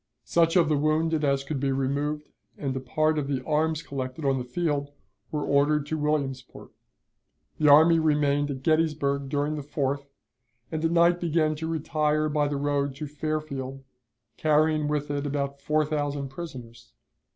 Such 0.25 0.55
of 0.55 0.67
the 0.67 0.79
wounded 0.79 1.23
as 1.23 1.43
could 1.43 1.59
be 1.59 1.71
removed 1.71 2.27
and 2.57 2.75
a 2.75 2.79
part 2.79 3.19
of 3.19 3.27
the 3.27 3.45
arms 3.45 3.83
collected 3.83 4.25
on 4.25 4.39
the 4.39 4.43
field 4.43 4.89
were 5.31 5.45
ordered 5.45 5.85
to 5.85 5.97
Williamsport. 5.99 6.71
The 7.59 7.69
army 7.69 7.99
remained 7.99 8.49
at 8.49 8.63
Gettysburg 8.63 9.29
during 9.29 9.57
the 9.57 9.61
4th, 9.61 10.07
and 10.71 10.83
at 10.83 10.89
night 10.89 11.19
began 11.21 11.53
to 11.53 11.67
retire 11.67 12.29
by 12.29 12.47
the 12.47 12.57
road 12.57 12.95
to 12.95 13.05
Fairfield, 13.05 13.83
carrying 14.37 14.87
with 14.87 15.11
it 15.11 15.27
about 15.27 15.61
four 15.61 15.85
thousand 15.85 16.29
prisoners. 16.29 16.93